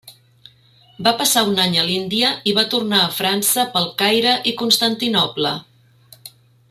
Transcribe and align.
Va 1.07 1.11
passar 1.19 1.43
un 1.49 1.59
any 1.65 1.75
a 1.81 1.83
l'Índia 1.89 2.31
i 2.51 2.55
va 2.61 2.65
tornar 2.73 3.03
a 3.03 3.11
França 3.19 3.67
pel 3.77 3.87
Caire 4.01 4.35
i 4.53 4.55
Constantinoble. 4.63 5.53